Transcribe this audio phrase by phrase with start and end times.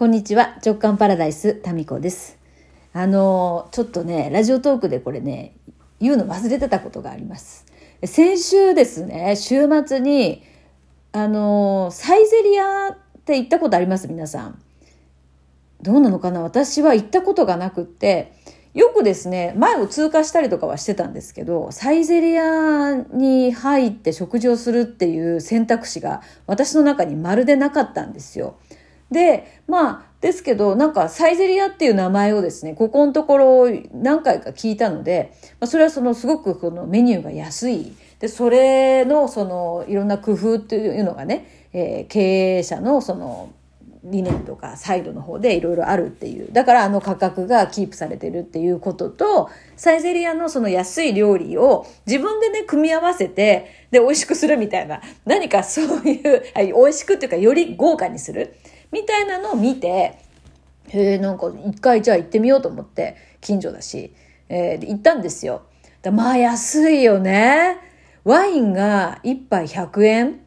[0.00, 0.56] こんにちは。
[0.64, 2.38] 直感パラダイスタミコです。
[2.94, 5.52] あのちょっとねラジオトークでこれね
[6.00, 7.66] 言うの忘れてたことがあります。
[8.04, 10.42] 先週ですね週末に
[11.12, 14.08] あのサイゼリアって行ったことあります？
[14.08, 14.62] 皆さん。
[15.82, 16.40] どうなのかな？
[16.40, 18.32] 私は行ったことがなくって
[18.72, 28.56] よくですね前を通過したりとかはしてたんですけどサイゼリアに入って食事をするっていう選択肢が私の中にまるでなかったんですよ。
[29.10, 37.94] で、まあ、ですけど、なんかサイゼリアっていう名前をですね、ここのところ何回か聞いたので、まあ、それはそのすごくこのメニューが安い。
[38.18, 43.50] で、それのそのいろんな工夫っていうのがね、えー、経営者のその
[44.04, 46.52] 理念とかサイドの方でいろいろあるっていう。
[46.52, 55.00] だからあの価格がキープされてるっていうことと、サイゼリアのその安い料理を自分でね、組み合わせて、で、美味しくするみたいな。
[55.24, 58.54] 何かそういう、美味しくっていうかより豪華にする。
[58.92, 60.18] みたいなのを見て、
[60.88, 64.12] へえ、なんか一回じゃあ行ってみようと思って、近所だし、
[64.48, 65.62] えー、行ったんですよ。
[66.12, 67.78] まあ安いよね。
[68.24, 70.40] ワインが1杯100円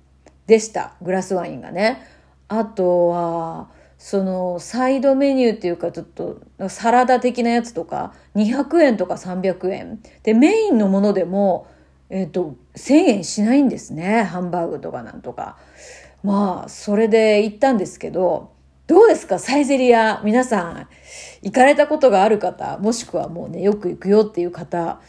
[0.48, 0.96] でした。
[1.02, 2.06] グラスワインがね。
[2.48, 10.00] あとは、そのサイドメニューっていうかちょっとサラダ的なやつとか200円とか300円。
[10.24, 11.68] で、メインのものでも、
[12.10, 14.24] えっ、ー、と、1000円しないんですね。
[14.24, 15.58] ハンバーグとかなんとか。
[16.24, 18.52] まあ、それで行ったんですけど、
[18.88, 19.40] どうですか？
[19.40, 20.22] サイゼリア。
[20.24, 20.88] 皆さん、
[21.42, 25.00] 行かれたことがある方、もしくはもうね、よく行くよっていう方。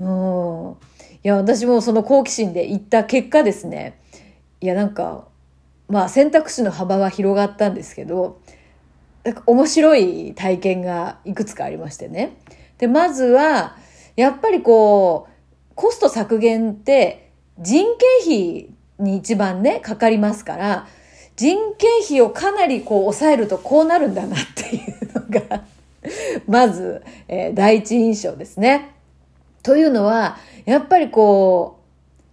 [0.00, 0.76] うん。
[1.22, 3.98] いや、私もその好奇心で行った結果ですね。
[4.60, 5.26] いや、なんか、
[5.88, 8.40] まあ選択肢の幅は広がったんですけど、
[9.22, 12.36] なんか面白い体験がいくつかありましてね。
[12.78, 13.76] で、まずは、
[14.16, 15.32] やっぱりこう、
[15.74, 20.86] コスト削減って人件費に一番ね、かかりますから、
[21.36, 25.64] 人件費をかなりこう抑えるとこうなるんだなっていうのが
[26.46, 28.94] まず、えー、第一印象ですね。
[29.62, 31.84] というのは、やっぱりこう、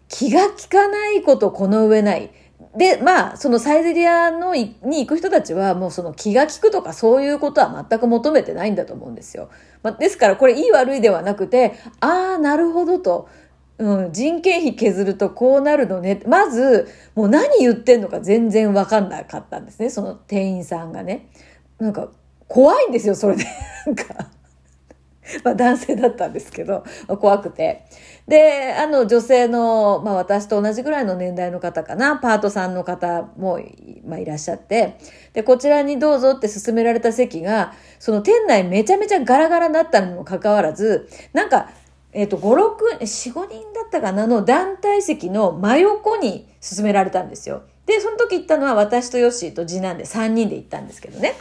[0.07, 2.29] 気が利かないことこの上ない。
[2.75, 9.49] で、まあ、そのサイゼリアのに行く人たちはもうその気が利くとかそういうことは全く求めてないんだと思うんですよ。
[9.83, 13.29] まあ、ですからこれいい悪いではなくて、ああ、なるほどと。
[13.81, 16.21] うん、人件費削るとこうなるのね。
[16.27, 19.89] まず、もう何言ってんのか全然わかんなかったんですね。
[19.89, 21.29] その店員さんがね。
[21.79, 22.09] なんか、
[22.47, 23.43] 怖いんですよ、それで。
[23.87, 24.03] なんか。
[25.43, 26.83] まあ男性だったんですけど、
[27.19, 27.85] 怖くて。
[28.27, 33.59] で、あの女性の、まあ私と同じぐらいの年代の方かな、パートさんの方も、
[34.05, 34.97] まあいらっしゃって、
[35.33, 41.71] で、こちらにどうぞって勧められた席が、その店内めちゃめちゃガラガラだったにもかかわらず、なんか
[42.13, 47.63] えっ、ー、と、5、6、4、5人だったかなの団体席の真横に進められたんですよ。
[47.85, 51.35] で、その時行ったのは私とヨッシーと次男で3人で行ったんですけどね。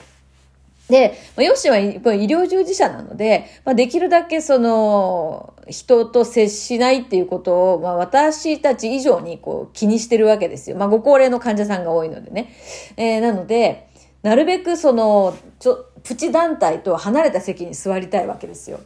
[0.89, 10.77] で、ヨッシーは医療従事者なので、まあ、できるだけその、人と接しないっていうことを、まあ、私たち以上にこう気にしてるわけですよ。
[10.77, 12.53] まあ、ご高齢の患者さんが多いのでね。
[12.97, 13.89] えー、なので、
[14.23, 18.81] なるべくその、ちょ、プチ団体と離れた席に座りたいわけですよ。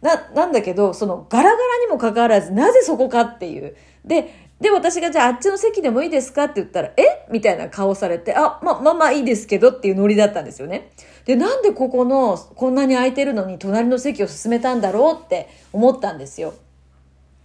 [0.00, 3.76] な、なんだけど、そのガラガラにもかかわらず、なぜそこかっていう。
[4.04, 7.26] で、で、私がじゃああっちの席でもいいですかって言ったら、え？
[7.30, 10.90] みたいな顔されて、あ、ま、まあまあいいですけどっていうノリだったんですよね。
[11.26, 16.54] で、なんでここの、こんなに空いてるのに隣の席を進めたんだろうって思ったんですよ。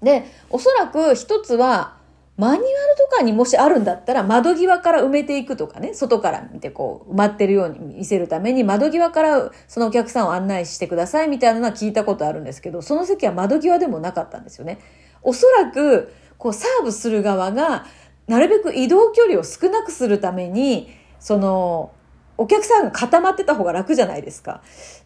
[0.02, 1.98] で、おそらく一つは、
[2.36, 2.68] マニュアル
[2.98, 14.80] とかにもしあるんだったら窓際から埋めていくとかね、外から見てこう埋まってるように見せるために窓際からそのお客さんを案内してくださいみたいなのは聞いたことあるんですけど、その席は窓際でもなかったんですよね。
[15.22, 17.86] おそらく、こうサーブする側が
[18.28, 20.90] なるべく移動距離を少なくするために、
[21.20, 21.92] その、
[22.38, 24.64] お客さんが固まってた方が楽じゃないですか。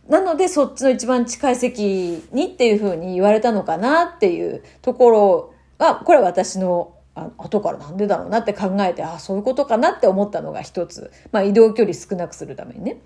[0.08, 11.12] なので、そっちの一番近い席にっていうふうに言われたのかなっていうところが、これは私のあ後からなんでだろうなって考えて、あそういうことかなって思ったのが一つ。
[11.32, 12.98] まあ移動距離少なくするためにね。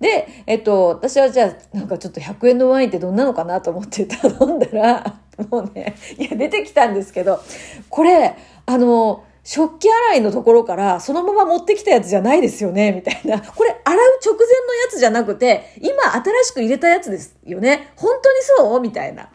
[0.00, 7.40] で、えっと、私はじゃあ、なんかちょっと100円のワインってどんなのかなと思って頼んだら、 もうね、いや、出てきたんですけど、
[7.88, 8.34] これ、
[8.66, 13.40] あの、食器洗いのところからそのまま持ってきたやつじゃないですよねみたいな。
[13.40, 18.38] これ洗う直前のやつじゃなくて、今新しく入れたやつですよね本当に
[18.70, 18.80] そう？
[18.80, 19.30] みたいな。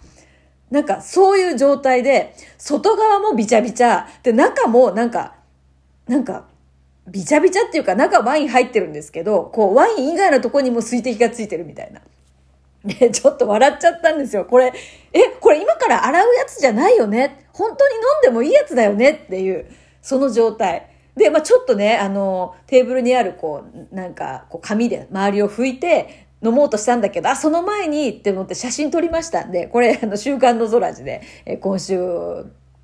[0.69, 5.35] なんかそういう状態で、外側もビチャビチャ、で、中もなんか、
[6.07, 6.45] なんか、
[7.07, 12.01] ビチャビチャっていうか中ワイン入ってるんですけど、こうワイン以外のとこにも水滴がついてるみたいな。
[12.83, 14.45] で、 ちょっと笑っちゃったんですよ。
[14.45, 14.73] これ、
[15.13, 17.45] え、これ今から洗うやつじゃないよね？
[17.53, 19.11] 本当に飲んでもいいやつだよね？
[19.11, 19.67] っていう、
[20.01, 20.87] その状態。
[21.15, 31.97] で、まあちょっとね、あの、テーブルにあるこう、なんか、こう紙で周りを拭いて、飲もうとしたんだけど、あ、その前にって思って写真撮りましたんで、これ、あの、週刊の空地で、え今週、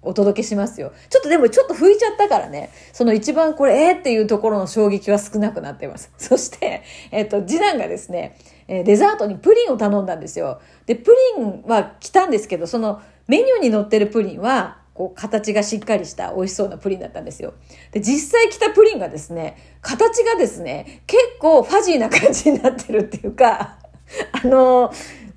[0.05, 0.91] お届けしますよ。
[1.09, 6.11] ちょっとでもちょっと拭いちゃったからね、その一番これ、えー、っていうところの衝撃は少なくなってます。
[6.17, 8.35] そして、えっ、ー、と、次男がですね、
[8.67, 10.59] えデザートにプリンを頼んだんですよ。
[10.85, 17.53] で、プリンは来たんですけど、そのメニューに載ってるプリンは、こう形がしっかりした美味しそうなプリンだったんですよ。
[17.91, 23.77] で、実際来たプリンがですね、形がですね、結構ファジーな感じになってるっていうか、
[24.43, 24.95] あのー、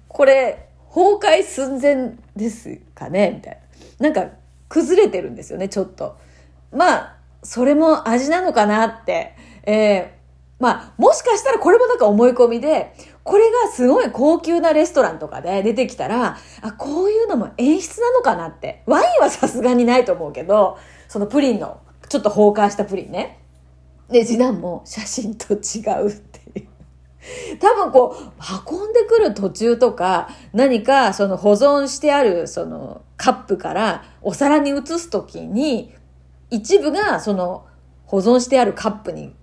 [0.09, 3.59] これ、崩壊寸前ですかねみたい
[3.99, 4.09] な。
[4.09, 4.35] なんか、
[4.69, 6.17] 崩れてるんですよね、ちょっと。
[6.73, 9.35] まあ、それも味なのかなって。
[9.63, 10.09] えー、
[10.59, 12.93] まあ、もしかしたらこれもなんか思い込みで、
[13.27, 18.85] これがすごい高級なレストランとかで出てきたら、あ、こういうのも演出なのかなって。
[18.87, 20.79] ワインはさすがにないと思うけど、
[21.09, 23.41] そのプリンの、ちょっと崩壊したプリンね。
[24.09, 26.69] で、次男も写真と違うっていう。
[27.59, 35.93] 多分こう、運んでくる途中とか、何かその保存してあるそのカップからお皿に移すときに、
[36.51, 37.67] 一部がその
[38.05, 39.35] 保存してあるカップに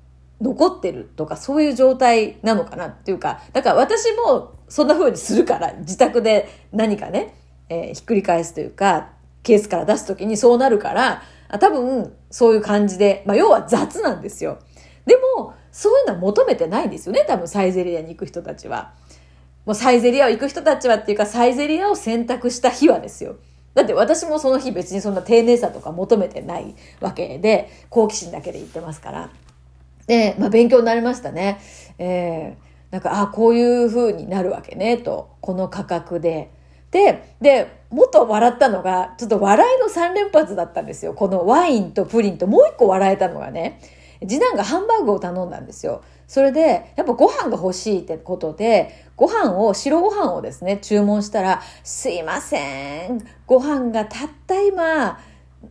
[0.42, 7.36] 残ってるとかそういう状態なのかなっていうか、だから私もそんな風にするから、自宅で何かね、
[7.70, 9.10] えー、ひっくり返すというか、
[9.44, 11.22] ケースから出すときにそうなるから、
[11.60, 14.60] 多分そういう感じで、まあ要は雑なんですよ。
[15.06, 18.94] でも、そういうのは求めてないんですよね、多分サイゼリアに行く人たちは。
[19.66, 23.36] もうサイゼリアを行く人たちはっていうか、サイゼリアを選択した日はですよ。
[23.74, 29.30] だって私もその日別にそんな丁寧さとか求めてないわけで、好奇心だけで行ってますから。
[30.08, 31.60] で、まあ、勉強になりましたね。
[31.98, 35.36] えー、なんか、あ、こういう風になるわけね、と。
[35.42, 36.52] この価格で。
[36.92, 41.14] で、で、もっと笑ったのが、ちょっと笑いの3連発だったんですよ。
[41.14, 43.80] このワインとプリンともう一個笑えたのがね、
[44.22, 46.04] 次男がハンバーグを頼んだんですよ。
[46.28, 55.20] それで、やっぱご飯が欲しいってことで、ご飯を、白ご飯をですね、注文したら、すいません、ご飯がたった今、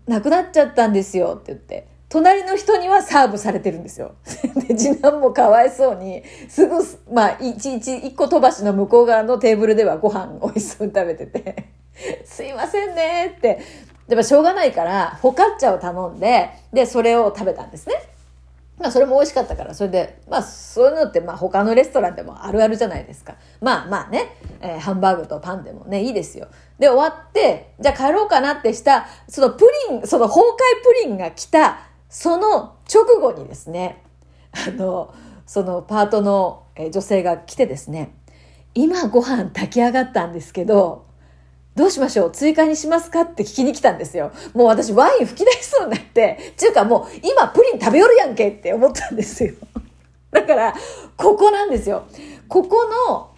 [0.06, 1.91] なくなっちゃったんですよって言って。
[2.12, 4.14] 隣の人にはサーブされてるんですよ。
[4.68, 6.76] で、次男もかわいそうに、すぐ、
[7.10, 11.68] まあ、一日一個飛ばしの向こう側のテーブルではご飯美味しそうに食べてて、
[12.26, 13.60] すいませんねって、
[14.08, 17.94] でもしょうがないから、フォカッチャを頼んで、で、それを食べたんですね。
[18.78, 23.36] まあ、それも美味しかったから、それで、まあ、そういうのって、まあ、他のレストランでもあるあるじゃないですか。
[23.62, 26.48] まあまあね、えー、ハンバーグとパンでもね、いいですよ。
[26.78, 30.56] で、終わって、じゃあ帰ろうかなってした、そのプリン、その崩壊
[31.04, 34.02] プリンが来た、その直後にですね、
[34.52, 35.14] あの、
[35.46, 38.14] そのパートの女性が来てですね、
[38.74, 41.06] 今ご飯炊き上がったんですけど、
[41.74, 44.30] どうしましょう追加にしますかって聞きに来たんですよ。
[44.52, 49.54] もう私ワイン吹き出しそうになって、ちゅうかもう今プリン食べよるやんけって思ったんですよ。
[50.32, 50.74] だから、
[51.16, 52.04] ここなんですよ。
[52.46, 52.76] ここ
[53.08, 53.30] の、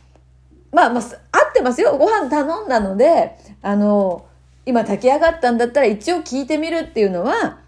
[0.72, 1.96] まあまあ、合ってますよ。
[1.96, 4.24] ご飯頼んだので、あの、
[4.66, 7.62] 今炊き上がったんだったら一応聞いてみるっていうのは、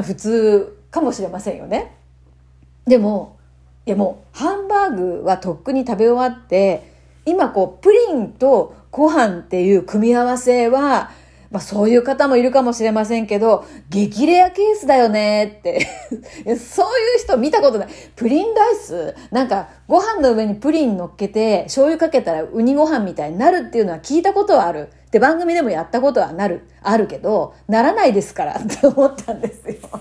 [0.00, 1.96] 普通かもしれませんよね。
[2.86, 3.36] でも、
[3.84, 6.90] いやもう、ハンバーグはとっくに食べ終わって、
[7.26, 11.10] 今こう、プリンとご飯っていう組み合わせは、
[11.50, 15.86] まあそういう方もいるかもしれませんけど、激レアケースだよねって
[16.56, 17.88] そういう人見たことない。
[18.16, 19.14] プリンライス？
[19.30, 24.88] なんかご飯の上にプリン乗っけて醤油かけたらウニご飯みたいになるっていうのは聞いたことはある。
[25.12, 30.00] で番組でもやったことはなる、あるけど、ならないですからって思ったんですよ。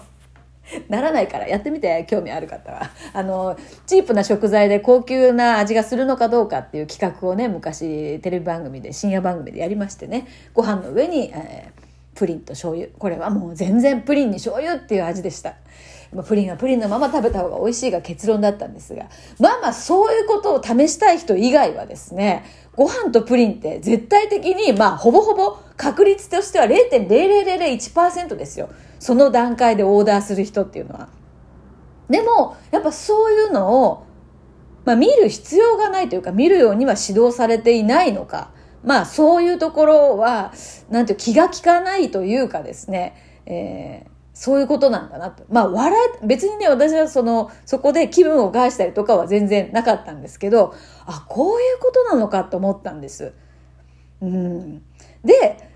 [0.88, 15.56] ならないからやってみて興味ある方はあのチープな食材で高級な味がするのかどうかっていう企画をね昔テレビ番組で深夜番組でやりましてねご飯の上に、えー、プリンと醤油これはもう全然プリンに醤油っていう味でした。
[16.28, 19.06] プリンはプリンのまま食べた方が美味しいが結論だったんですが
[19.40, 22.44] まあまあそういうことを試したい人以外はですね
[22.76, 28.70] ご飯とプリンって絶対的にまあほぼほぼ確率としては0.0001%ですよ。
[29.00, 31.10] その段階でオーダーする人っていうのは。
[32.08, 34.06] でも、やっぱそういうのを、
[34.86, 38.52] まあ見る必要がないというか、見るようには指導されていないのか。
[38.84, 40.54] まあそういうところは、
[40.92, 43.16] なんていう気が利かないというかですね、
[43.48, 45.44] えー、そういうことなんだなと。
[45.50, 50.74] まあ笑え、別にね、私はその、そこで気分を害したりとかは全然なかったんですけど、
[51.06, 53.34] あ、こういうことなのかと思ったんです。
[54.22, 54.82] うん。
[55.24, 55.72] で、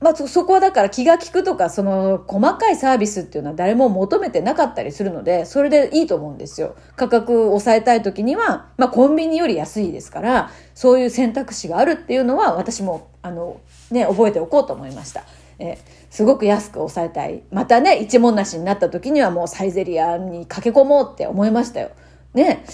[0.00, 6.76] まあ、そこはだから気が利くとか、その細かいサービスっていうのは誰も求めてなかったりするので、それでいいと思うんですよ。
[6.94, 13.60] 価格を抑えたい時には、まあコンビニより安いですから、そういう選択肢があるっていうのは私も、あの、
[13.90, 15.24] ね、覚えておこうと思いました。
[15.58, 15.78] え
[16.10, 17.42] すごく安く抑えたい。
[17.50, 21.90] またね、一文なしになった時にはもうサイゼリアに駆け込もうって思いましたよ。
[22.34, 22.64] ね。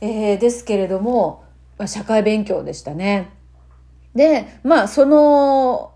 [0.00, 1.44] えー、ですけれども、
[1.76, 3.30] まあ、社会勉強でしたね。
[4.14, 5.92] で、まあ、その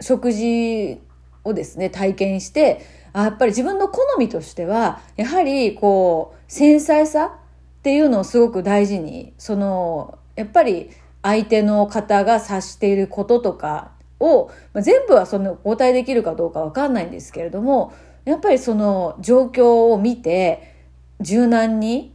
[0.00, 1.00] 食事
[1.44, 2.80] をですね、体験して、
[3.12, 10.90] あやっぱり自分の好みとしては、やはりこう、繊細さっていうのをすごく大事に、その、やっぱり
[11.22, 17.92] 相手の方が察していることとかを、まあ、全部はその応対できるかどうかわかんないんですけれども、
[18.24, 20.72] やっぱりその状況を見て、
[21.20, 22.14] 柔軟に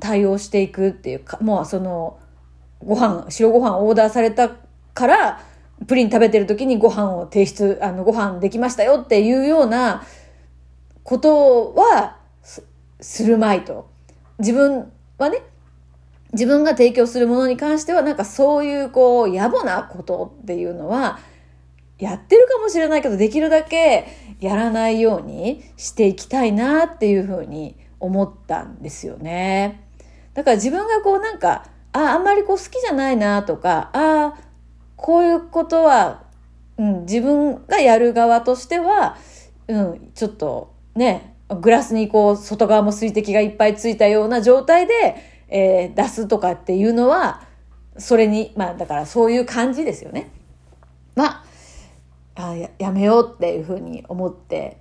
[0.00, 2.18] 対応していくっていうか、もうその、
[2.84, 4.50] ご飯、白ご飯オーダーされた
[4.94, 5.40] から、
[5.86, 10.04] プリン食べてる時にご飯を提出、あの、ご飯できましたよっていうような
[11.02, 12.18] ことは
[13.00, 13.90] するまいと。
[14.38, 15.42] 自分はね、
[16.34, 21.18] 自分が提供するものに関してはなんかそういうこう野暮なことっていうのは
[21.98, 24.06] やってるかもしれないけどできるだけ
[24.40, 29.80] やらないようにしていきたいなっていうふうに思ったんですよね。
[30.34, 34.38] だから自分がこうなんかああんまりこう好きじゃないなとかああ
[34.96, 36.24] こういうことは、
[36.76, 39.16] うん、自分がやる側としては、
[39.68, 47.42] うん、ちょっとねグラスにこう外側も水滴がいっぱいついたような状態でえー、出すとかっていうのは、
[47.96, 50.30] それに、まあだからそういう感じですよね。
[51.14, 51.44] ま
[52.34, 54.78] あ、あややめようっていうふうに思って、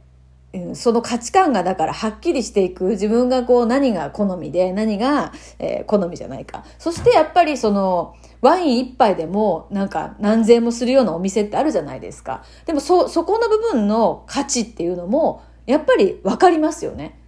[0.52, 6.66] うん、その価値観がだからはっきりしていく自分がこう何が好みで何が、えー、好みじゃないか。
[6.80, 12.44] そしてやっぱりそのワイン一杯でもなんか何千もするようなお店ってあるじゃないですか。
[12.66, 17.20] でもそ、そこの部分の価値っていうのもやっぱりわかりますよね。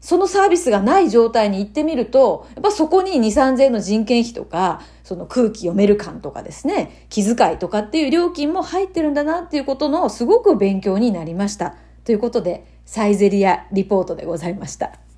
[0.00, 11.74] そのサービスがない状態に行ってみると、やっぱそこに2、3000円の人件費とか、その空気読める感とかですね、気遣いとかっていう料金も入ってるんだなっていうことのすごく勉強になりました。
[12.04, 15.09] ということで、サイゼリアリポートでございました。